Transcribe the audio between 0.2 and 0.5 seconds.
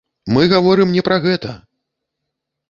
Мы